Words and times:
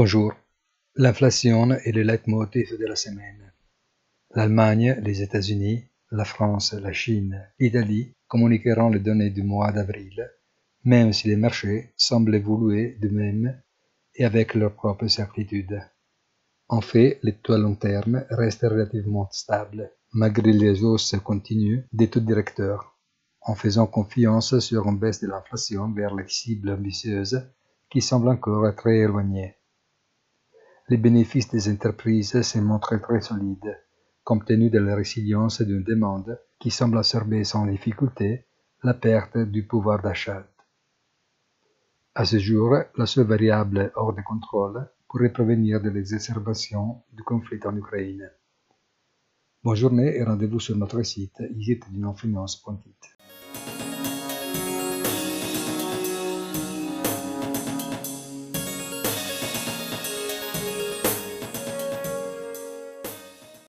Bonjour. 0.00 0.32
L'inflation 0.94 1.72
est 1.72 1.90
le 1.90 2.02
leitmotiv 2.02 2.78
de 2.78 2.86
la 2.86 2.94
semaine. 2.94 3.52
L'Allemagne, 4.32 4.96
les 5.02 5.22
États-Unis, 5.22 5.86
la 6.12 6.24
France, 6.24 6.72
la 6.72 6.92
Chine, 6.92 7.44
l'Italie 7.58 8.14
communiqueront 8.28 8.90
les 8.90 9.00
données 9.00 9.30
du 9.30 9.42
mois 9.42 9.72
d'avril, 9.72 10.30
même 10.84 11.12
si 11.12 11.26
les 11.26 11.34
marchés 11.34 11.92
semblent 11.96 12.36
évoluer 12.36 12.96
de 13.02 13.08
même 13.08 13.60
et 14.14 14.24
avec 14.24 14.54
leurs 14.54 14.76
propres 14.76 15.08
certitudes. 15.08 15.82
En 16.68 16.80
fait, 16.80 17.18
les 17.24 17.34
taux 17.34 17.58
long 17.58 17.74
terme 17.74 18.24
restent 18.30 18.68
relativement 18.70 19.28
stables, 19.32 19.90
malgré 20.12 20.52
les 20.52 20.80
hausses 20.84 21.16
continues 21.24 21.86
des 21.92 22.08
taux 22.08 22.20
directeurs, 22.20 22.96
en 23.40 23.56
faisant 23.56 23.88
confiance 23.88 24.60
sur 24.60 24.86
une 24.86 25.00
baisse 25.00 25.20
de 25.20 25.26
l'inflation 25.26 25.90
vers 25.90 26.14
les 26.14 26.28
cibles 26.28 26.70
ambitieuses 26.70 27.50
qui 27.90 28.00
semblent 28.00 28.28
encore 28.28 28.72
très 28.76 28.98
éloignées. 28.98 29.56
Les 30.90 30.96
bénéfices 30.96 31.50
des 31.50 31.70
entreprises 31.70 32.40
se 32.40 32.58
montrent 32.58 32.96
très 32.96 33.20
solides, 33.20 33.78
compte 34.24 34.46
tenu 34.46 34.70
de 34.70 34.78
la 34.78 34.96
résilience 34.96 35.60
d'une 35.60 35.82
demande 35.82 36.40
qui 36.58 36.70
semble 36.70 36.96
absorber 36.96 37.44
sans 37.44 37.66
difficulté 37.66 38.46
la 38.82 38.94
perte 38.94 39.36
du 39.36 39.66
pouvoir 39.66 40.00
d'achat. 40.00 40.48
À 42.14 42.24
ce 42.24 42.38
jour, 42.38 42.74
la 42.96 43.04
seule 43.04 43.26
variable 43.26 43.92
hors 43.96 44.14
de 44.14 44.22
contrôle 44.22 44.88
pourrait 45.08 45.32
provenir 45.32 45.82
de 45.82 45.90
l'exacerbation 45.90 47.02
du 47.12 47.22
conflit 47.22 47.60
en 47.66 47.76
Ukraine. 47.76 48.30
Bonne 49.62 49.76
journée 49.76 50.16
et 50.16 50.24
rendez-vous 50.24 50.60
sur 50.60 50.76
notre 50.76 51.02
site 51.02 51.42
isitdinonfinance.it. 51.54 53.17